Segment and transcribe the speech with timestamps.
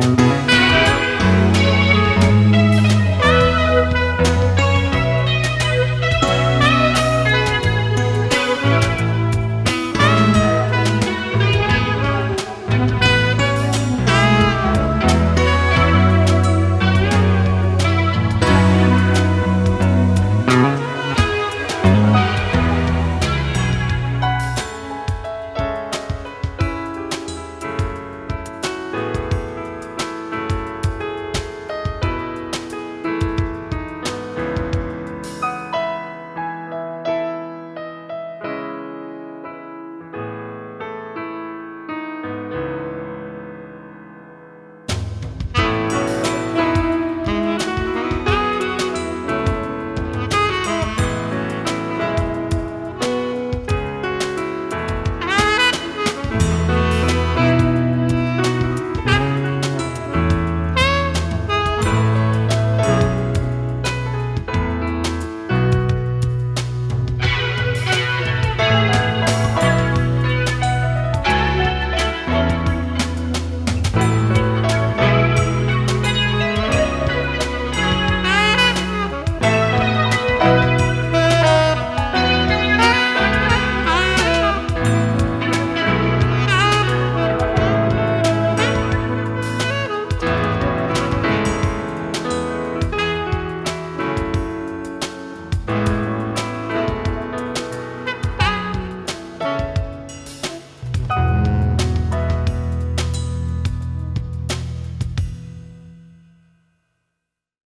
[0.00, 0.31] Bye.